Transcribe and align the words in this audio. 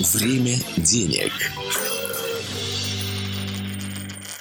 Время 0.00 0.56
денег. 0.78 1.32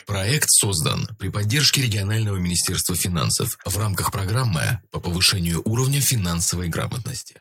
Проект 0.08 0.48
создан 0.50 1.08
при 1.20 1.28
поддержке 1.28 1.82
регионального 1.82 2.38
министерства 2.38 2.96
финансов 2.96 3.58
в 3.66 3.78
рамках 3.78 4.14
программы 4.14 4.80
по 4.92 5.02
повышению 5.02 5.62
уровня 5.66 6.00
финансовой 6.00 6.70
грамотности 6.70 7.36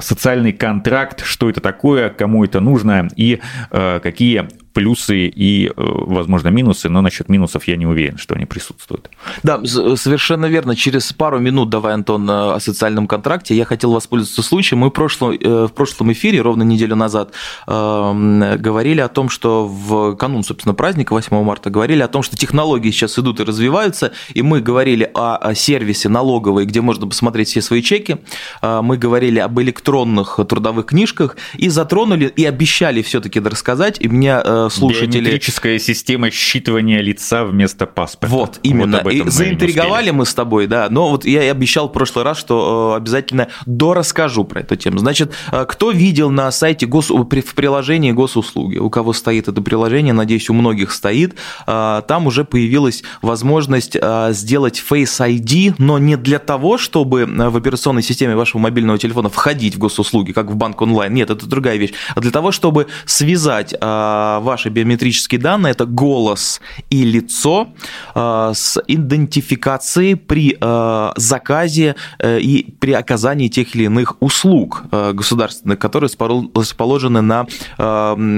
социальный 0.00 0.52
контракт, 0.52 1.24
что 1.24 1.48
это 1.48 1.60
такое, 1.60 2.10
кому 2.10 2.44
это 2.44 2.58
нужно 2.58 3.08
и 3.14 3.40
э, 3.70 4.00
какие 4.02 4.48
плюсы 4.76 5.28
и, 5.28 5.68
э, 5.68 5.72
возможно, 5.76 6.48
минусы, 6.48 6.90
но 6.90 7.00
насчет 7.00 7.30
минусов 7.30 7.66
я 7.66 7.76
не 7.76 7.86
уверен, 7.86 8.18
что 8.18 8.34
они 8.34 8.44
присутствуют. 8.44 9.08
Да, 9.42 9.64
совершенно 9.64 10.44
верно. 10.46 10.76
Через 10.76 11.14
пару 11.14 11.38
минут, 11.38 11.70
давай, 11.70 11.94
Антон, 11.94 12.28
э, 12.28 12.56
о 12.56 12.60
социальном 12.60 13.06
контракте. 13.06 13.54
Я 13.54 13.64
хотел 13.64 13.92
воспользоваться 13.92 14.42
случаем. 14.42 14.80
Мы 14.80 14.88
в 14.88 14.90
прошлом, 14.90 15.30
э, 15.32 15.66
в 15.66 15.72
прошлом 15.72 16.12
эфире, 16.12 16.42
ровно 16.42 16.62
неделю 16.62 16.94
назад, 16.96 17.32
говорили 17.66 19.00
о 19.00 19.08
том, 19.08 19.30
что 19.30 19.66
в 19.66 20.14
канун, 20.16 20.44
собственно, 20.44 20.74
праздника 20.74 21.14
8 21.14 21.42
марта, 21.42 21.70
говорили 21.70 22.02
о 22.02 22.08
том, 22.08 22.22
что 22.22 22.36
технологии 22.36 22.90
сейчас 22.90 23.18
идут 23.18 23.40
и 23.40 23.44
развиваются, 23.44 24.12
и 24.34 24.42
мы 24.42 24.60
говорили 24.60 25.10
о 25.14 25.54
сервисе 25.54 26.08
налоговой, 26.08 26.66
где 26.66 26.80
можно 26.80 27.06
посмотреть 27.06 27.48
все 27.48 27.62
свои 27.62 27.82
чеки, 27.82 28.16
мы 28.62 28.98
говорили 28.98 29.38
об 29.38 29.58
электронных 29.60 30.40
трудовых 30.48 30.86
книжках 30.86 31.36
и 31.54 31.68
затронули, 31.68 32.26
и 32.26 32.44
обещали 32.44 33.02
все-таки 33.02 33.40
рассказать, 33.40 33.96
и 34.00 34.08
мне 34.08 34.42
слушатели... 34.68 35.20
Биометрическая 35.20 35.78
система 35.78 36.28
считывания 36.28 37.00
лица 37.00 37.44
вместо 37.44 37.86
паспорта. 37.86 38.34
Вот, 38.34 38.60
именно. 38.62 39.00
Вот 39.02 39.12
и 39.12 39.28
заинтриговали 39.28 40.10
мы 40.10 40.26
с 40.26 40.34
тобой, 40.34 40.66
да. 40.66 40.88
Но 40.90 41.10
вот 41.10 41.24
я 41.24 41.44
и 41.44 41.48
обещал 41.48 41.88
в 41.88 41.92
прошлый 41.92 42.24
раз, 42.24 42.38
что 42.38 42.92
э, 42.94 42.96
обязательно 42.96 43.48
дорасскажу 43.66 44.44
про 44.44 44.60
эту 44.60 44.76
тему. 44.76 44.98
Значит, 44.98 45.32
э, 45.52 45.64
кто 45.68 45.90
видел 45.90 46.30
на 46.30 46.50
сайте 46.50 46.86
гос... 46.86 47.10
в 47.10 47.24
приложении 47.26 48.12
госуслуги, 48.12 48.78
у 48.78 48.90
кого 48.90 49.12
стоит 49.12 49.48
это 49.48 49.60
приложение, 49.60 50.12
надеюсь, 50.12 50.48
у 50.48 50.54
многих 50.54 50.92
стоит, 50.92 51.36
э, 51.66 52.02
там 52.06 52.26
уже 52.26 52.44
появилась 52.44 53.02
возможность 53.22 53.96
сделать 54.30 54.82
Face 54.88 55.20
ID, 55.20 55.74
но 55.78 55.98
не 55.98 56.16
для 56.16 56.38
того, 56.38 56.78
чтобы 56.78 57.26
в 57.26 57.56
операционной 57.56 58.02
системе 58.02 58.36
вашего 58.36 58.60
мобильного 58.60 58.98
телефона 58.98 59.28
входить 59.28 59.74
в 59.74 59.78
госуслуги, 59.78 60.32
как 60.32 60.50
в 60.50 60.56
банк 60.56 60.80
онлайн. 60.80 61.12
Нет, 61.12 61.30
это 61.30 61.46
другая 61.46 61.76
вещь. 61.76 61.92
А 62.14 62.20
для 62.20 62.30
того, 62.30 62.52
чтобы 62.52 62.86
связать 63.04 63.74
ваш 63.80 64.55
ваши 64.56 64.70
биометрические 64.70 65.38
данные, 65.38 65.72
это 65.72 65.84
голос 65.84 66.62
и 66.88 67.04
лицо 67.04 67.68
э, 68.14 68.52
с 68.54 68.82
идентификацией 68.88 70.16
при 70.16 70.56
э, 70.58 71.12
заказе 71.16 71.94
э, 72.18 72.40
и 72.40 72.72
при 72.80 72.92
оказании 72.92 73.48
тех 73.48 73.74
или 73.74 73.84
иных 73.84 74.16
услуг 74.20 74.84
государственных, 74.90 75.78
которые 75.78 76.08
расположены 76.54 77.20
на 77.20 77.46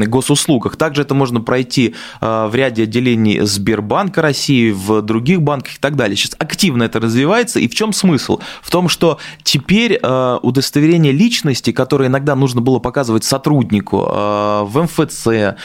госуслугах. 0.07 0.77
Также 0.77 1.03
это 1.03 1.15
можно 1.15 1.41
пройти 1.41 1.95
в 2.21 2.51
ряде 2.53 2.85
отделений 2.85 3.41
Сбербанка 3.41 4.23
России, 4.23 4.73
в 4.73 5.03
других 5.03 5.43
банках 5.43 5.77
и 5.77 5.79
так 5.79 5.97
далее. 5.97 6.17
Сейчас 6.17 6.35
активно 6.39 6.85
это 6.85 7.01
развивается. 7.01 7.61
И 7.61 7.69
в 7.69 7.75
чем 7.75 7.93
смысл? 7.93 8.41
В 8.63 8.71
том, 8.71 8.89
что 8.89 9.19
теперь 9.43 10.01
удостоверение 10.43 11.13
личности, 11.13 11.73
которое 11.73 12.09
иногда 12.09 12.35
нужно 12.35 12.61
было 12.61 12.79
показывать 12.79 13.25
сотруднику 13.25 13.99
в 13.99 14.73
МФЦ, 14.75 15.59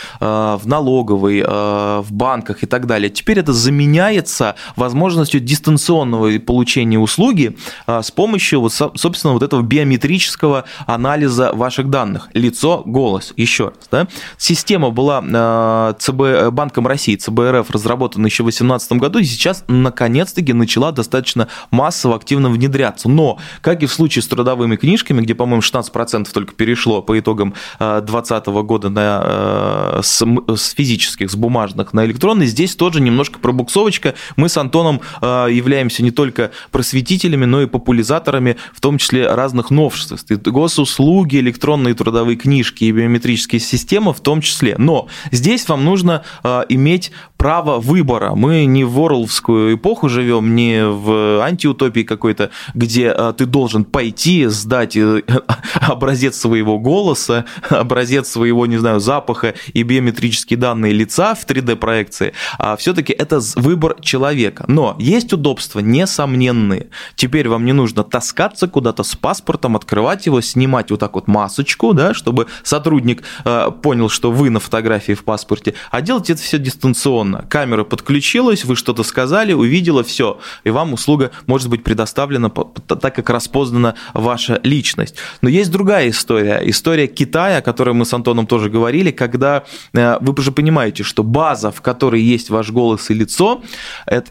в 0.58 0.68
налоговой, 0.68 1.40
э, 1.40 1.46
в 1.46 2.12
банках 2.12 2.64
и 2.64 2.66
так 2.66 2.86
далее. 2.86 3.10
Теперь 3.10 3.40
это 3.40 3.54
заменяется 3.54 4.56
возможностью 4.76 5.40
дистанционного 5.40 6.40
получения 6.40 7.00
услуги 7.00 7.58
э, 7.88 8.02
с 8.02 8.12
помощью, 8.12 8.62
вот, 8.62 8.74
собственно, 8.74 9.34
вот 9.34 9.44
этого 9.44 9.62
биометрического 9.62 10.66
анализа 10.86 11.52
ваших 11.54 11.90
данных. 11.90 12.30
Лицо, 12.34 12.84
голос. 12.86 13.34
Еще 13.38 13.66
раз. 13.66 13.76
Да? 13.92 14.08
Система 14.38 14.90
была 14.90 15.94
ЦБ, 16.00 16.52
Банком 16.52 16.88
России, 16.88 17.16
ЦБРФ, 17.16 17.70
разработана 17.70 18.26
еще 18.26 18.44
в 18.44 18.48
2018 18.48 18.94
году, 18.94 19.20
и 19.20 19.24
сейчас, 19.24 19.64
наконец-таки, 19.68 20.54
начала 20.54 20.92
достаточно 20.92 21.48
массово, 21.72 22.16
активно 22.16 22.50
внедряться. 22.50 23.10
Но, 23.10 23.40
как 23.62 23.84
и 23.84 23.86
в 23.86 23.94
случае 23.94 24.24
с 24.24 24.28
трудовыми 24.28 24.76
книжками, 24.76 25.22
где, 25.22 25.36
по-моему, 25.36 25.62
16% 25.62 26.28
только 26.34 26.54
перешло 26.54 27.02
по 27.02 27.18
итогам 27.20 27.54
2020 27.80 28.46
года 28.48 28.90
на, 28.90 30.00
с 30.02 30.23
с 30.56 30.72
физических, 30.72 31.30
с 31.30 31.36
бумажных 31.36 31.94
на 31.94 32.06
электронный. 32.06 32.46
Здесь 32.46 32.76
тоже 32.76 33.02
немножко 33.02 33.40
пробуксовочка. 33.40 34.16
Мы 34.36 34.50
с 34.50 34.58
Антоном 34.58 35.02
э, 35.22 35.48
являемся 35.52 36.04
не 36.04 36.12
только 36.12 36.52
просветителями, 36.72 37.46
но 37.46 37.62
и 37.62 37.66
популяризаторами, 37.66 38.58
в 38.74 38.82
том 38.82 38.98
числе 38.98 39.28
разных 39.34 39.72
новшеств. 39.72 40.32
Госуслуги, 40.46 41.38
электронные 41.38 41.94
трудовые 41.94 42.36
книжки 42.36 42.86
и 42.86 42.92
биометрические 42.92 43.60
системы 43.60 44.14
в 44.14 44.20
том 44.20 44.42
числе. 44.42 44.76
Но 44.78 45.08
здесь 45.32 45.68
вам 45.68 45.86
нужно 45.86 46.24
э, 46.44 46.64
иметь 46.70 47.12
право 47.38 47.80
выбора. 47.80 48.36
Мы 48.36 48.66
не 48.66 48.86
в 48.86 48.98
Орловскую 49.00 49.76
эпоху 49.76 50.08
живем, 50.08 50.56
не 50.56 50.86
в 50.86 51.42
антиутопии 51.44 52.04
какой-то, 52.04 52.52
где 52.74 53.14
э, 53.16 53.34
ты 53.38 53.46
должен 53.46 53.84
пойти, 53.84 54.46
сдать 54.46 54.98
образец 55.82 56.38
своего 56.38 56.80
голоса, 56.80 57.46
образец 57.70 58.30
своего, 58.30 58.66
не 58.66 58.78
знаю, 58.78 59.00
запаха 59.00 59.56
и 59.74 59.84
биометрических 59.84 60.13
биометрические 60.14 60.58
данные 60.58 60.94
лица 60.94 61.36
в 61.36 61.46
3D-проекции, 61.46 62.34
а 62.58 62.76
все-таки 62.78 63.14
это 63.14 63.40
выбор 63.56 63.96
человека. 64.02 64.66
Но 64.68 64.96
есть 65.00 65.34
удобства 65.34 65.80
несомненные. 65.80 66.90
Теперь 67.16 67.50
вам 67.50 67.66
не 67.66 67.74
нужно 67.74 68.04
таскаться 68.04 68.68
куда-то 68.68 69.04
с 69.04 69.16
паспортом, 69.16 69.76
открывать 69.76 70.26
его, 70.26 70.42
снимать 70.42 70.92
вот 70.92 71.00
так 71.00 71.16
вот 71.16 71.28
масочку, 71.28 71.94
да, 71.94 72.14
чтобы 72.14 72.48
сотрудник 72.64 73.24
э, 73.46 73.72
понял, 73.82 74.10
что 74.10 74.32
вы 74.32 74.50
на 74.50 74.60
фотографии 74.60 75.14
в 75.14 75.24
паспорте, 75.24 75.74
а 75.92 76.02
делать 76.02 76.30
это 76.30 76.42
все 76.42 76.60
дистанционно. 76.60 77.46
Камера 77.50 77.84
подключилась, 77.84 78.66
вы 78.66 78.76
что-то 78.76 79.04
сказали, 79.04 79.54
увидела, 79.54 80.04
все, 80.04 80.40
и 80.64 80.70
вам 80.70 80.94
услуга 80.94 81.32
может 81.48 81.70
быть 81.70 81.84
предоставлена 81.84 82.50
так, 82.50 83.16
как 83.16 83.30
распознана 83.30 83.96
ваша 84.14 84.60
личность. 84.64 85.16
Но 85.42 85.50
есть 85.50 85.72
другая 85.72 86.10
история, 86.10 86.62
история 86.64 87.08
Китая, 87.08 87.58
о 87.58 87.62
которой 87.62 87.94
мы 87.94 88.06
с 88.06 88.14
Антоном 88.14 88.48
тоже 88.48 88.70
говорили, 88.70 89.12
когда 89.12 89.64
э, 89.94 90.03
вы 90.22 90.34
уже 90.34 90.52
понимаете, 90.52 91.04
что 91.04 91.24
база, 91.24 91.72
в 91.72 91.82
которой 91.82 92.22
есть 92.22 92.50
ваш 92.50 92.70
голос 92.72 93.10
и 93.10 93.14
лицо, 93.14 93.62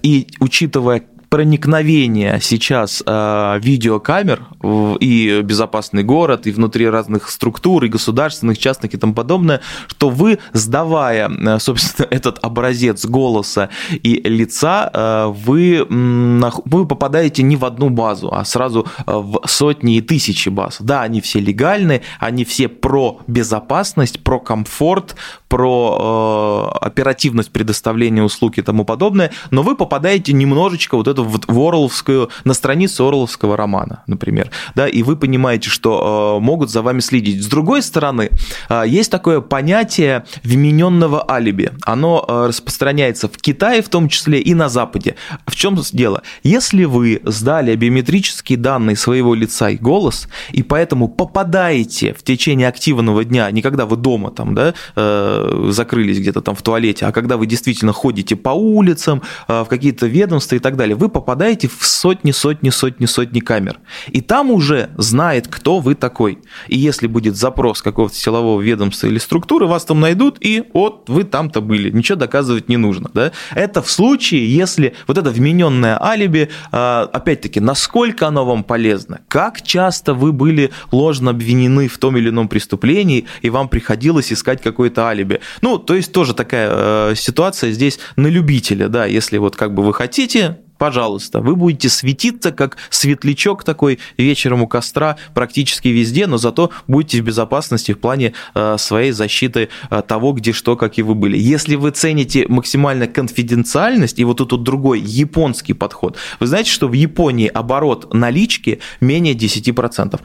и 0.03 0.29
учитывая 0.41 1.05
проникновение 1.33 2.41
сейчас 2.43 3.03
э, 3.07 3.59
видеокамер 3.63 4.43
в, 4.61 4.97
и 5.01 5.41
безопасный 5.41 6.03
город, 6.03 6.47
и 6.47 6.51
внутри 6.51 6.87
разных 6.87 7.31
структур, 7.31 7.85
и 7.85 7.89
государственных, 7.89 8.59
частных 8.59 8.93
и 8.93 8.99
тому 8.99 9.15
подобное, 9.15 9.63
что 9.89 10.11
вы, 10.11 10.41
сдавая, 10.53 11.31
э, 11.31 11.59
собственно, 11.59 12.07
этот 12.11 12.39
образец 12.43 13.07
голоса 13.07 13.71
и 13.91 14.21
лица, 14.29 14.91
э, 14.93 15.33
вы, 15.35 15.87
вы 15.89 16.87
попадаете 16.87 17.43
не 17.43 17.57
в 17.57 17.65
одну 17.65 17.89
базу, 17.89 18.29
а 18.31 18.45
сразу 18.45 18.87
в 19.07 19.41
сотни 19.47 19.97
и 19.97 20.01
тысячи 20.03 20.51
баз. 20.51 20.77
Да, 20.81 21.01
они 21.01 21.23
все 21.23 21.41
легальны, 21.41 22.03
они 22.19 22.45
все 22.45 22.69
про 22.69 23.21
безопасность, 23.27 24.23
про 24.23 24.39
комфорт, 24.39 25.17
про 25.53 26.73
э, 26.81 26.87
оперативность 26.87 27.53
предоставления 27.53 28.23
услуг 28.23 28.59
и 28.59 28.63
тому 28.63 28.85
подобное, 28.85 29.31
но 29.51 29.63
вы 29.63 29.77
попадаете 29.77 30.35
немножечко 30.35 30.97
вот 30.97 31.09
это 31.23 31.53
в, 31.53 31.59
Орловскую, 31.59 32.31
на 32.45 32.55
страницу 32.55 33.07
Орловского 33.07 33.57
романа, 33.57 34.03
например, 34.07 34.51
да, 34.75 34.89
и 34.89 35.03
вы 35.03 35.17
понимаете, 35.17 35.71
что 35.71 36.39
э, 36.39 36.45
могут 36.45 36.71
за 36.71 36.83
вами 36.83 37.01
следить. 37.01 37.43
С 37.43 37.47
другой 37.47 37.83
стороны, 37.83 38.31
э, 38.69 38.85
есть 38.87 39.11
такое 39.11 39.41
понятие 39.41 40.25
вмененного 40.43 41.31
алиби. 41.31 41.71
Оно 41.85 42.25
э, 42.27 42.47
распространяется 42.49 43.29
в 43.29 43.37
Китае 43.37 43.83
в 43.83 43.89
том 43.89 44.09
числе 44.09 44.41
и 44.41 44.55
на 44.55 44.69
Западе. 44.69 45.17
В 45.47 45.57
чем 45.57 45.77
дело? 45.93 46.23
Если 46.43 46.85
вы 46.85 47.21
сдали 47.25 47.75
биометрические 47.77 48.59
данные 48.59 48.97
своего 48.97 49.35
лица 49.35 49.71
и 49.71 49.77
голос, 49.77 50.29
и 50.53 50.63
поэтому 50.63 51.09
попадаете 51.09 52.15
в 52.15 52.23
течение 52.23 52.69
активного 52.69 53.25
дня, 53.25 53.51
не 53.51 53.63
когда 53.63 53.87
вы 53.87 53.97
дома 53.97 54.31
там, 54.31 54.55
да, 54.55 54.75
э, 54.97 55.69
закрылись 55.71 56.19
где-то 56.19 56.41
там 56.41 56.55
в 56.55 56.63
туалете, 56.63 57.07
а 57.07 57.13
когда 57.13 57.37
вы 57.37 57.47
действительно 57.47 57.93
ходите 57.93 58.37
по 58.37 58.51
улицам, 58.51 59.23
э, 59.49 59.63
в 59.63 59.67
какие-то 59.67 60.07
ведомства 60.07 60.57
и 60.57 60.59
так 60.59 60.77
далее, 60.77 60.97
вы 60.97 61.09
попадаете 61.13 61.69
в 61.69 61.85
сотни, 61.87 62.33
сотни, 62.33 62.71
сотни, 62.71 63.07
сотни 63.07 63.41
камер. 63.41 63.79
И 64.09 64.21
там 64.21 64.51
уже 64.51 64.91
знает, 64.97 65.49
кто 65.49 65.79
вы 65.79 65.95
такой. 65.95 66.39
И 66.69 66.79
если 66.79 67.07
будет 67.07 67.37
запрос 67.37 67.83
какого-то 67.83 68.15
силового 68.15 68.61
ведомства 68.61 69.07
или 69.07 69.19
структуры, 69.19 69.67
вас 69.67 69.85
там 69.85 70.01
найдут, 70.01 70.39
и 70.41 70.65
вот 70.73 71.09
вы 71.09 71.25
там-то 71.25 71.61
были. 71.61 71.91
Ничего 71.91 72.19
доказывать 72.19 72.69
не 72.69 72.77
нужно. 72.77 73.11
Да? 73.15 73.33
Это 73.55 73.83
в 73.83 73.91
случае, 73.91 74.55
если 74.55 74.95
вот 75.07 75.19
это 75.19 75.31
вмененное 75.31 76.03
алиби, 76.03 76.51
э, 76.73 77.07
опять-таки, 77.13 77.61
насколько 77.61 78.27
оно 78.27 78.45
вам 78.45 78.65
полезно, 78.65 79.21
как 79.29 79.63
часто 79.63 80.15
вы 80.15 80.33
были 80.33 80.71
ложно 80.91 81.31
обвинены 81.31 81.89
в 81.89 81.99
том 81.99 82.17
или 82.17 82.31
ином 82.31 82.49
преступлении, 82.49 83.27
и 83.43 83.51
вам 83.51 83.69
приходилось 83.69 84.33
искать 84.33 84.63
какое-то 84.63 85.07
алиби. 85.07 85.41
Ну, 85.61 85.79
то 85.79 85.95
есть 85.95 86.13
тоже 86.13 86.35
такая 86.35 86.71
э, 86.73 87.15
ситуация 87.17 87.73
здесь 87.73 87.99
на 88.17 88.29
любителя, 88.29 88.89
да, 88.89 89.07
если 89.07 89.39
вот 89.39 89.57
как 89.57 89.75
бы 89.75 89.83
вы 89.83 89.93
хотите, 89.93 90.62
пожалуйста, 90.83 91.41
вы 91.41 91.55
будете 91.55 91.89
светиться 91.89 92.51
как 92.51 92.77
светлячок 92.91 93.63
такой 93.63 94.01
вечером 94.19 94.63
у 94.63 94.67
костра 94.67 95.17
практически 95.33 95.87
везде, 95.87 96.27
но 96.27 96.39
зато 96.39 96.71
будете 96.89 97.23
в 97.23 97.25
безопасности 97.25 97.93
в 97.93 98.01
плане 98.01 98.33
э, 98.57 98.77
своей 98.79 99.13
защиты 99.13 99.69
э, 99.91 100.03
того, 100.03 100.33
где 100.33 100.51
что, 100.51 100.75
как 100.75 100.99
и 100.99 101.03
вы 101.03 101.15
были. 101.15 101.39
Если 101.39 101.77
вы 101.77 101.93
цените 101.93 102.47
максимально 102.49 103.07
конфиденциальность, 103.07 104.19
и 104.19 104.25
вот 104.25 104.39
тут 104.39 104.51
вот 104.51 104.65
другой 104.65 104.99
японский 104.99 105.73
подход, 105.73 106.17
вы 106.41 106.49
знаете, 106.49 106.73
что 106.73 106.89
в 106.89 106.95
Японии 106.95 107.47
оборот 107.47 108.13
налички 108.13 108.81
менее 109.01 109.35
10%. 109.35 110.21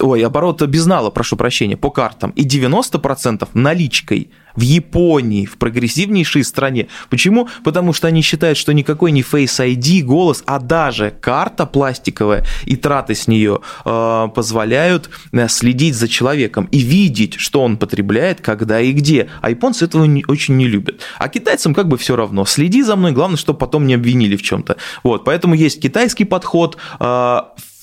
Ой, 0.00 0.26
оборот 0.26 0.62
безнала, 0.62 1.10
прошу 1.10 1.36
прощения, 1.36 1.76
по 1.76 1.90
картам. 1.90 2.30
И 2.30 2.44
90% 2.44 3.48
наличкой 3.54 4.30
в 4.56 4.60
Японии, 4.60 5.46
в 5.46 5.56
прогрессивнейшей 5.56 6.44
стране. 6.44 6.88
Почему? 7.10 7.48
Потому 7.64 7.92
что 7.92 8.08
они 8.08 8.22
считают, 8.22 8.58
что 8.58 8.72
никакой 8.72 9.12
не 9.12 9.22
Face 9.22 9.74
ID, 9.74 10.02
голос, 10.02 10.42
а 10.46 10.58
даже 10.58 11.12
карта 11.20 11.66
пластиковая 11.66 12.44
и 12.64 12.76
траты 12.76 13.14
с 13.14 13.28
нее 13.28 13.60
э, 13.84 14.28
позволяют 14.34 15.10
э, 15.32 15.48
следить 15.48 15.94
за 15.94 16.08
человеком 16.08 16.68
и 16.70 16.78
видеть, 16.78 17.34
что 17.34 17.62
он 17.62 17.76
потребляет, 17.76 18.40
когда 18.40 18.80
и 18.80 18.92
где. 18.92 19.28
А 19.40 19.50
японцы 19.50 19.84
этого 19.84 20.04
не, 20.04 20.24
очень 20.28 20.56
не 20.56 20.66
любят. 20.66 21.00
А 21.18 21.28
китайцам 21.28 21.74
как 21.74 21.88
бы 21.88 21.96
все 21.96 22.16
равно. 22.16 22.44
Следи 22.44 22.82
за 22.82 22.96
мной, 22.96 23.12
главное, 23.12 23.36
чтобы 23.36 23.58
потом 23.58 23.86
не 23.86 23.94
обвинили 23.94 24.36
в 24.36 24.42
чем-то. 24.42 24.76
Вот, 25.02 25.24
поэтому 25.24 25.54
есть 25.54 25.80
китайский 25.80 26.24
подход, 26.24 26.76
э, 27.00 27.40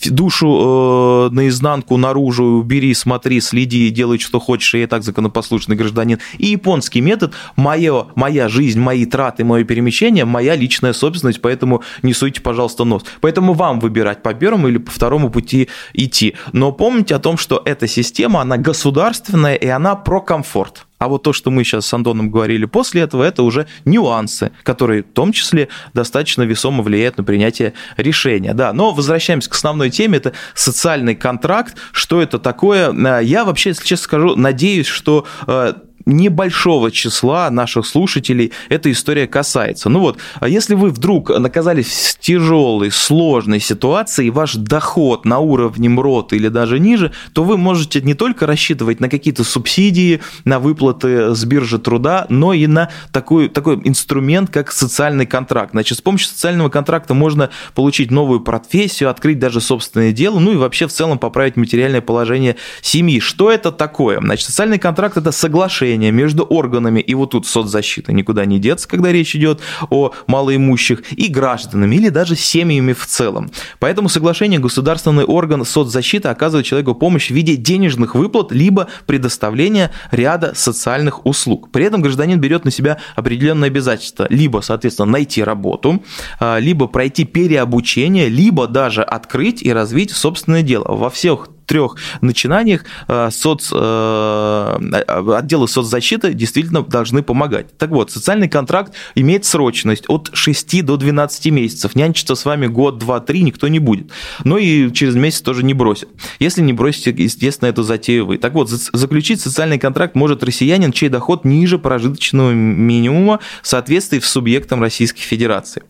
душу 0.08 1.30
э, 1.32 1.36
наизнанку, 1.36 1.98
наружу, 1.98 2.62
бери, 2.62 2.94
смотри, 2.94 3.42
следи, 3.42 3.90
делай, 3.90 4.20
что 4.20 4.40
хочешь, 4.40 4.74
и 4.76 4.80
я 4.80 4.88
так 4.88 5.04
законопослушный 5.04 5.76
гражданин. 5.76 6.20
И 6.38 6.48
японский 6.48 7.02
метод, 7.02 7.34
мое, 7.56 8.08
моя 8.16 8.48
жизнь, 8.48 8.80
мои 8.80 9.06
траты, 9.06 9.44
мое 9.44 9.64
перемещение, 9.64 10.26
моя 10.26 10.56
личная 10.56 10.94
собственность, 10.94 11.42
поэтому 11.42 11.84
не 12.04 12.14
суйте, 12.14 12.42
пожалуйста, 12.42 12.84
нос. 12.84 13.04
Поэтому 13.22 13.54
вам 13.54 13.80
выбирать 13.80 14.24
по 14.24 14.34
первому 14.34 14.68
или 14.70 14.78
по 14.78 14.92
второму 14.92 15.30
пути 15.30 15.70
идти. 15.94 16.36
Но 16.54 16.72
помните 16.72 17.16
о 17.16 17.20
том, 17.20 17.38
что 17.38 17.62
эта 17.66 17.88
система, 17.88 18.42
она 18.42 18.58
государственная, 18.58 19.56
и 19.56 19.68
она 19.68 19.96
про 19.96 20.22
комфорт. 20.22 20.86
А 21.00 21.08
вот 21.08 21.24
то, 21.24 21.34
что 21.34 21.50
мы 21.50 21.64
сейчас 21.64 21.86
с 21.86 21.94
Андоном 21.94 22.30
говорили 22.30 22.66
после 22.66 23.02
этого, 23.02 23.24
это 23.24 23.44
уже 23.44 23.68
нюансы, 23.86 24.52
которые 24.64 25.04
в 25.04 25.08
том 25.14 25.32
числе 25.32 25.70
достаточно 25.94 26.44
весомо 26.44 26.84
влияют 26.84 27.18
на 27.18 27.24
принятие 27.24 27.74
решения. 27.98 28.54
Да, 28.54 28.74
но 28.74 28.92
возвращаемся 28.92 29.50
к 29.50 29.56
основной 29.56 29.90
теме, 29.90 30.18
это 30.18 30.34
социальный 30.54 31.16
контракт. 31.16 31.76
Что 31.92 32.22
это 32.22 32.38
такое? 32.38 32.94
Я 33.22 33.46
вообще, 33.46 33.70
если 33.70 33.86
честно 33.86 34.04
скажу, 34.04 34.36
надеюсь, 34.36 34.88
что 34.88 35.26
э, 35.48 35.74
небольшого 36.10 36.92
числа 36.92 37.50
наших 37.50 37.86
слушателей 37.86 38.52
эта 38.70 38.92
история 38.92 39.28
касается. 39.28 39.90
Ну 39.90 40.00
вот, 40.00 40.18
а 40.40 40.50
если 40.50 40.76
вы 40.76 40.90
вдруг 40.90 41.30
оказались 41.32 42.16
в 42.16 42.20
тяжелой, 42.20 42.92
сложной 42.92 43.60
ситуации, 43.60 44.28
и 44.28 44.30
ваш 44.30 44.56
доход 44.56 45.26
на 45.26 45.40
уровне 45.40 45.90
МРОТ 45.90 46.34
или 46.34 46.48
даже 46.48 46.80
ниже, 46.80 47.12
то 47.34 47.44
вы 47.44 47.58
можете 47.58 48.02
не 48.02 48.14
только 48.14 48.46
рассчитывать 48.46 49.00
на 49.00 49.10
какие-то 49.10 49.44
субсидии, 49.44 50.22
на 50.46 50.60
выплаты 50.60 51.36
с 51.36 51.46
биржи 51.46 51.80
труда, 51.80 52.26
но 52.30 52.54
и 52.54 52.68
на 52.68 52.90
такой, 53.12 53.50
такой 53.50 53.82
инструмент, 53.84 54.50
как 54.50 54.72
социальный 54.72 55.26
контракт. 55.26 55.72
Значит, 55.72 55.98
с 55.98 56.02
помощью 56.02 56.30
социального 56.30 56.70
контракта 56.70 57.14
можно 57.14 57.50
получить 57.76 58.12
новую 58.12 58.40
профессию, 58.40 59.10
открыть 59.10 59.40
даже 59.40 59.62
собственное 59.62 60.12
дело, 60.12 60.40
ну 60.40 60.52
и 60.52 60.56
вообще 60.56 60.88
в 60.88 60.92
целом 60.92 61.20
поправить 61.20 61.56
материальное 61.56 62.02
положение 62.02 62.56
семьи. 62.82 63.20
Что 63.20 63.52
это 63.52 63.72
такое? 63.72 64.20
Значит, 64.20 64.48
социальный 64.48 64.80
контракт– 64.80 65.18
это 65.18 65.32
соглашение 65.32 65.99
отношения 66.00 66.12
между 66.12 66.44
органами, 66.44 67.00
и 67.02 67.14
вот 67.16 67.32
тут 67.32 67.46
соцзащита 67.46 68.14
никуда 68.14 68.46
не 68.46 68.60
деться, 68.60 68.88
когда 68.88 69.12
речь 69.12 69.36
идет 69.36 69.60
о 69.90 70.12
малоимущих, 70.28 71.04
и 71.12 71.28
гражданами, 71.28 71.96
или 71.96 72.10
даже 72.10 72.36
семьями 72.36 72.94
в 72.94 73.06
целом. 73.06 73.52
Поэтому 73.80 74.10
соглашение 74.10 74.60
государственный 74.60 75.26
орган 75.26 75.66
соцзащиты 75.66 76.30
оказывает 76.30 76.66
человеку 76.66 76.96
помощь 76.96 77.32
в 77.32 77.36
виде 77.36 77.56
денежных 77.56 78.16
выплат, 78.16 78.52
либо 78.52 78.88
предоставления 79.06 79.92
ряда 80.12 80.54
социальных 80.56 81.26
услуг. 81.26 81.70
При 81.72 81.86
этом 81.86 82.02
гражданин 82.02 82.40
берет 82.40 82.66
на 82.66 82.72
себя 82.72 82.98
определенные 83.16 83.68
обязательства, 83.68 84.28
либо, 84.30 84.62
соответственно, 84.62 85.12
найти 85.12 85.44
работу, 85.44 86.02
а, 86.40 86.60
либо 86.60 86.88
пройти 86.88 87.26
переобучение, 87.26 88.30
либо 88.30 88.68
даже 88.68 89.04
открыть 89.04 89.62
и 89.62 89.74
развить 89.74 90.12
собственное 90.12 90.64
дело. 90.64 90.86
Во 90.88 91.10
всех 91.10 91.50
трех 91.70 91.98
начинаниях 92.22 92.84
э, 93.08 93.30
соц, 93.32 93.70
э, 93.72 95.02
отделы 95.38 95.68
соцзащиты 95.68 96.34
действительно 96.34 96.82
должны 96.82 97.22
помогать. 97.22 97.78
Так 97.78 97.92
вот, 97.92 98.12
социальный 98.12 98.50
контракт 98.50 98.94
имеет 99.14 99.46
срочность 99.46 100.06
от 100.08 100.32
6 100.34 100.84
до 100.84 100.98
12 100.98 101.46
месяцев. 101.52 101.96
Нянчиться 101.96 102.34
с 102.34 102.44
вами 102.44 102.66
год, 102.66 102.98
два, 102.98 103.20
три 103.20 103.44
никто 103.44 103.68
не 103.68 103.78
будет. 103.78 104.10
Но 104.44 104.58
и 104.58 104.92
через 104.92 105.16
месяц 105.16 105.42
тоже 105.42 105.64
не 105.64 105.76
бросит. 105.76 106.10
Если 106.40 106.62
не 106.62 106.74
бросите, 106.74 107.12
естественно, 107.12 107.70
эту 107.70 107.84
затею 107.84 108.26
вы. 108.26 108.40
Так 108.40 108.54
вот, 108.54 108.70
заключить 108.70 109.40
социальный 109.40 109.78
контракт 109.78 110.16
может 110.16 110.44
россиянин, 110.44 110.92
чей 110.92 111.10
доход 111.10 111.46
ниже 111.46 111.78
прожиточного 111.78 112.52
минимума 112.52 113.40
в 113.62 113.68
соответствии 113.68 114.20
с 114.20 114.26
субъектом 114.26 114.82
Российской 114.82 115.22
Федерации. 115.22 115.84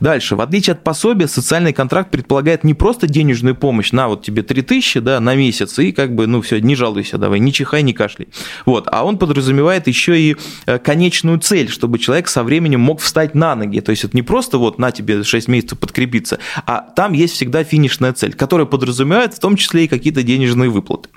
Дальше. 0.00 0.34
В 0.34 0.40
отличие 0.40 0.72
от 0.72 0.82
пособия, 0.82 1.28
социальный 1.28 1.74
контракт 1.74 2.10
предполагает 2.10 2.64
не 2.64 2.72
просто 2.72 3.06
денежную 3.06 3.54
помощь, 3.54 3.92
на 3.92 4.08
вот 4.08 4.22
тебе 4.24 4.42
3000, 4.42 5.00
да, 5.00 5.20
на 5.26 5.34
месяц, 5.34 5.78
и 5.78 5.92
как 5.92 6.14
бы, 6.14 6.26
ну 6.26 6.40
все, 6.40 6.60
не 6.60 6.76
жалуйся 6.76 7.18
давай, 7.18 7.40
не 7.40 7.52
чихай, 7.52 7.82
не 7.82 7.92
кашляй. 7.92 8.28
Вот, 8.64 8.88
а 8.90 9.04
он 9.04 9.18
подразумевает 9.18 9.88
еще 9.88 10.18
и 10.18 10.36
э, 10.66 10.78
конечную 10.78 11.38
цель, 11.40 11.68
чтобы 11.68 11.98
человек 11.98 12.28
со 12.28 12.44
временем 12.44 12.80
мог 12.80 13.00
встать 13.00 13.34
на 13.34 13.54
ноги. 13.56 13.80
То 13.80 13.90
есть 13.90 14.04
это 14.04 14.16
не 14.16 14.22
просто 14.22 14.58
вот 14.58 14.78
на 14.78 14.92
тебе 14.92 15.24
6 15.24 15.48
месяцев 15.48 15.78
подкрепиться, 15.78 16.38
а 16.66 16.80
там 16.80 17.12
есть 17.12 17.34
всегда 17.34 17.64
финишная 17.64 18.12
цель, 18.12 18.34
которая 18.34 18.66
подразумевает 18.66 19.34
в 19.34 19.40
том 19.40 19.56
числе 19.56 19.84
и 19.84 19.88
какие-то 19.88 20.22
денежные 20.22 20.70
выплаты. 20.70 21.08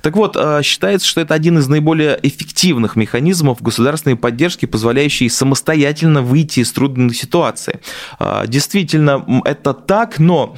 Так 0.00 0.16
вот, 0.16 0.36
э, 0.38 0.60
считается, 0.62 1.06
что 1.06 1.20
это 1.20 1.34
один 1.34 1.58
из 1.58 1.66
наиболее 1.68 2.18
эффективных 2.22 2.94
механизмов 2.96 3.60
государственной 3.60 4.16
поддержки, 4.16 4.66
позволяющий 4.66 5.28
самостоятельно 5.28 6.22
выйти 6.22 6.60
из 6.60 6.70
трудной 6.72 7.14
ситуации. 7.14 7.80
Э, 8.20 8.44
действительно, 8.46 9.42
это 9.44 9.74
так, 9.74 10.18
но 10.18 10.56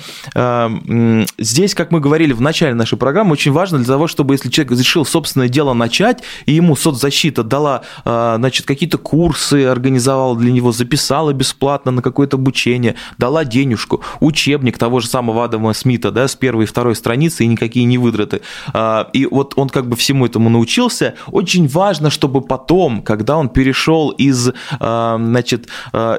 здесь, 1.39 1.75
как 1.75 1.91
мы 1.91 2.01
говорили 2.01 2.33
в 2.33 2.41
начале 2.41 2.75
нашей 2.75 2.98
программа 2.99 3.33
очень 3.33 3.53
важна 3.53 3.79
для 3.79 3.87
того, 3.87 4.07
чтобы 4.07 4.35
если 4.35 4.51
человек 4.51 4.79
решил 4.79 5.05
собственное 5.05 5.49
дело 5.49 5.73
начать, 5.75 6.23
и 6.47 6.53
ему 6.53 6.77
соцзащита 6.77 7.43
дала, 7.43 7.83
а, 8.05 8.37
значит, 8.37 8.67
какие-то 8.67 8.99
курсы, 8.99 9.65
организовала 9.67 10.37
для 10.37 10.53
него, 10.53 10.73
записала 10.73 11.33
бесплатно 11.33 11.91
на 11.91 12.03
какое-то 12.03 12.37
обучение, 12.37 12.95
дала 13.19 13.45
денежку, 13.45 14.03
учебник 14.21 14.79
того 14.79 15.01
же 15.01 15.09
самого 15.09 15.45
Адама 15.45 15.73
Смита, 15.73 16.11
да, 16.11 16.29
с 16.29 16.35
первой 16.35 16.65
и 16.65 16.67
второй 16.67 16.95
страницы, 16.95 17.45
и 17.45 17.47
никакие 17.47 17.85
не 17.87 17.99
выдраты. 17.99 18.41
А, 18.73 19.09
и 19.13 19.27
вот 19.27 19.55
он 19.57 19.69
как 19.69 19.89
бы 19.89 19.97
всему 19.97 20.27
этому 20.27 20.51
научился. 20.51 21.15
Очень 21.29 21.69
важно, 21.69 22.11
чтобы 22.11 22.41
потом, 22.41 23.03
когда 23.03 23.37
он 23.37 23.49
перешел 23.49 24.11
из, 24.11 24.51
а, 24.81 25.17
значит, 25.19 25.69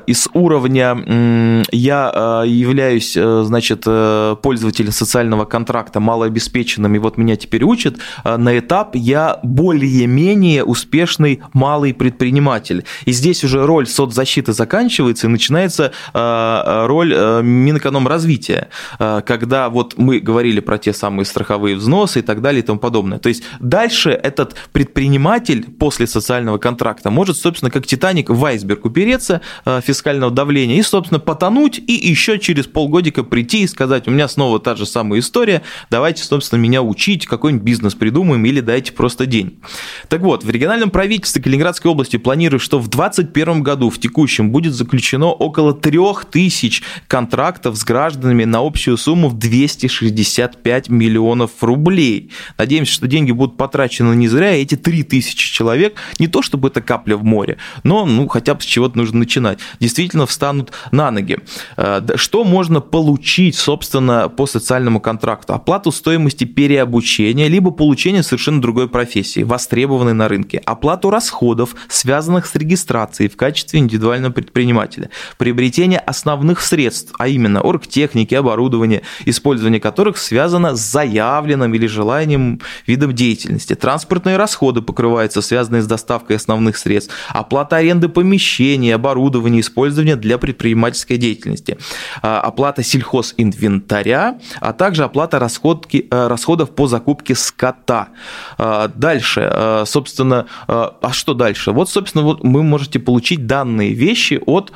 из 0.07 0.27
уровня 0.33 1.65
«я 1.71 2.43
являюсь, 2.45 3.13
значит, 3.13 3.83
пользователем 3.83 4.91
социального 4.91 5.45
контракта 5.45 5.99
малообеспеченным 5.99 6.58
обеспеченным, 6.59 6.95
и 6.95 6.99
вот 6.99 7.17
меня 7.17 7.35
теперь 7.35 7.63
учат, 7.63 7.97
а, 8.23 8.37
на 8.37 8.57
этап 8.57 8.95
я 8.95 9.39
более-менее 9.43 10.63
успешный 10.63 11.41
малый 11.53 11.93
предприниматель. 11.93 12.83
И 13.05 13.11
здесь 13.11 13.43
уже 13.43 13.65
роль 13.65 13.87
соцзащиты 13.87 14.53
заканчивается, 14.53 15.27
и 15.27 15.29
начинается 15.29 15.91
а, 16.13 16.87
роль 16.87 17.13
а, 17.15 17.41
Минэкономразвития, 17.41 18.69
когда 18.97 19.69
вот 19.69 19.97
мы 19.97 20.19
говорили 20.19 20.59
про 20.59 20.77
те 20.77 20.93
самые 20.93 21.25
страховые 21.25 21.75
взносы 21.75 22.19
и 22.19 22.21
так 22.21 22.41
далее 22.41 22.61
и 22.61 22.65
тому 22.65 22.79
подобное. 22.79 23.19
То 23.19 23.29
есть 23.29 23.43
дальше 23.59 24.09
этот 24.11 24.55
предприниматель 24.71 25.65
после 25.79 26.07
социального 26.07 26.57
контракта 26.57 27.09
может, 27.09 27.37
собственно, 27.37 27.71
как 27.71 27.85
Титаник 27.85 28.29
в 28.29 28.45
айсберг 28.45 28.85
упереться 28.85 29.41
фискального 29.65 30.31
давления 30.31 30.77
и, 30.77 30.81
собственно, 30.81 31.19
потонуть 31.19 31.79
и 31.79 31.93
еще 31.93 32.39
через 32.39 32.67
полгодика 32.67 33.23
прийти 33.23 33.63
и 33.63 33.67
сказать, 33.67 34.07
у 34.07 34.11
меня 34.11 34.27
снова 34.27 34.59
та 34.59 34.75
же 34.75 34.85
самая 34.85 35.19
история, 35.19 35.61
давайте, 35.89 36.23
собственно, 36.23 36.48
меня 36.57 36.81
учить, 36.81 37.25
какой-нибудь 37.25 37.63
бизнес 37.63 37.95
придумаем 37.95 38.45
или 38.45 38.61
дайте 38.61 38.91
просто 38.93 39.25
день. 39.25 39.59
Так 40.07 40.21
вот, 40.21 40.43
в 40.43 40.49
региональном 40.49 40.89
правительстве 40.89 41.41
Калининградской 41.41 41.91
области 41.91 42.17
планируют, 42.17 42.61
что 42.61 42.79
в 42.79 42.87
2021 42.87 43.63
году, 43.63 43.89
в 43.89 43.99
текущем, 43.99 44.51
будет 44.51 44.73
заключено 44.73 45.27
около 45.27 45.73
3000 45.73 46.83
контрактов 47.07 47.75
с 47.75 47.83
гражданами 47.83 48.43
на 48.43 48.59
общую 48.59 48.97
сумму 48.97 49.29
в 49.29 49.37
265 49.37 50.89
миллионов 50.89 51.51
рублей. 51.61 52.31
Надеемся, 52.57 52.93
что 52.93 53.07
деньги 53.07 53.31
будут 53.31 53.57
потрачены 53.57 54.15
не 54.15 54.27
зря, 54.27 54.55
и 54.55 54.61
эти 54.61 54.75
3000 54.75 55.53
человек, 55.53 55.95
не 56.19 56.27
то 56.27 56.41
чтобы 56.41 56.69
это 56.69 56.81
капля 56.81 57.17
в 57.17 57.23
море, 57.23 57.57
но 57.83 58.05
ну, 58.05 58.27
хотя 58.27 58.53
бы 58.55 58.61
с 58.61 58.65
чего-то 58.65 58.97
нужно 58.97 59.19
начинать, 59.19 59.59
действительно 59.79 60.25
встанут 60.25 60.71
на 60.91 61.11
ноги. 61.11 61.39
Э, 61.77 62.01
что 62.15 62.43
можно 62.43 62.81
получить, 62.81 63.55
собственно, 63.55 64.29
по 64.29 64.45
социальному 64.45 64.99
контракту? 64.99 65.53
Оплату 65.53 65.91
стоимости 65.91 66.38
возможности 66.39 66.45
переобучения, 66.45 67.49
либо 67.49 67.71
получения 67.71 68.23
совершенно 68.23 68.61
другой 68.61 68.87
профессии, 68.87 69.43
востребованной 69.43 70.13
на 70.13 70.27
рынке, 70.27 70.61
оплату 70.65 71.09
расходов, 71.09 71.75
связанных 71.87 72.45
с 72.45 72.55
регистрацией 72.55 73.29
в 73.29 73.35
качестве 73.35 73.79
индивидуального 73.79 74.31
предпринимателя, 74.31 75.09
приобретение 75.37 75.99
основных 75.99 76.61
средств, 76.61 77.13
а 77.19 77.27
именно 77.27 77.61
оргтехники, 77.61 78.35
оборудования, 78.35 79.01
использование 79.25 79.79
которых 79.79 80.17
связано 80.17 80.75
с 80.75 80.79
заявленным 80.79 81.73
или 81.73 81.87
желанием 81.87 82.59
видом 82.87 83.13
деятельности. 83.13 83.75
Транспортные 83.75 84.37
расходы 84.37 84.81
покрываются, 84.81 85.41
связанные 85.41 85.81
с 85.81 85.87
доставкой 85.87 86.37
основных 86.37 86.77
средств, 86.77 87.13
оплата 87.29 87.77
аренды 87.77 88.09
помещений, 88.09 88.95
оборудования, 88.95 89.59
использования 89.59 90.15
для 90.15 90.37
предпринимательской 90.37 91.17
деятельности, 91.17 91.77
а, 92.21 92.41
оплата 92.41 92.83
сельхозинвентаря, 92.83 94.37
а 94.61 94.73
также 94.73 95.03
оплата 95.03 95.39
расходки, 95.39 96.07
э, 96.09 96.28
расходов 96.29 96.71
по 96.71 96.87
закупке 96.87 97.35
скота. 97.35 98.09
А, 98.57 98.87
дальше, 98.87 99.49
э, 99.51 99.83
собственно, 99.85 100.45
э, 100.67 100.89
а 101.01 101.11
что 101.11 101.33
дальше? 101.33 101.71
Вот, 101.71 101.89
собственно, 101.89 102.23
вот 102.23 102.39
вы 102.41 102.63
можете 102.63 102.99
получить 102.99 103.45
данные 103.47 103.93
вещи 103.93 104.41
от 104.45 104.71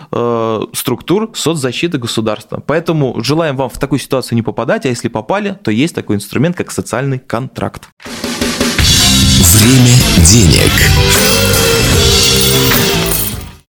структур 0.73 1.31
соцзащиты 1.33 1.97
государства. 1.97 2.61
Поэтому 2.65 3.23
желаем 3.23 3.55
вам 3.55 3.69
в 3.69 3.77
такую 3.77 3.99
ситуацию 3.99 4.35
не 4.35 4.41
попадать, 4.41 4.85
а 4.85 4.89
если 4.89 5.07
попали, 5.07 5.57
то 5.63 5.71
есть 5.71 5.95
такой 5.95 6.15
инструмент, 6.15 6.55
как 6.55 6.71
социальный 6.71 7.19
контракт. 7.19 7.89
Время 9.63 9.95
денег. 10.25 10.71